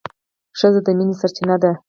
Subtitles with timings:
[0.59, 1.71] ښځه د مینې سرچینه ده.